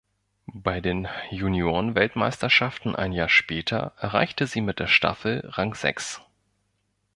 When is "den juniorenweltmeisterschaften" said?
0.81-2.95